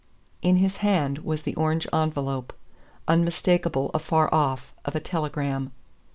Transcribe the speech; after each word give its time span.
In 0.41 0.55
his 0.55 0.77
hand 0.77 1.19
was 1.19 1.43
the 1.43 1.53
orange 1.53 1.85
envelope, 1.93 2.53
unmistakable 3.07 3.91
afar 3.93 4.33
off, 4.33 4.73
of 4.83 4.95
a 4.95 4.99
telegram. 4.99 5.71